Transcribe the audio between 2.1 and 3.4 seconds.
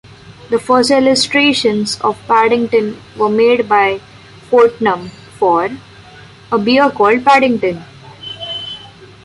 Paddington were